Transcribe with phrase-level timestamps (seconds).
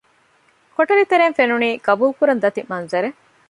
[0.75, 3.17] ކޮޓަރި ތެރެއިން ފެނުނީ ގަބޫލު ކުރަން ދަތި މަންޒަރެއް